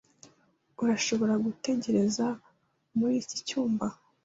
[0.83, 2.25] Urashobora gutegereza
[2.97, 3.87] muri iki cyumba.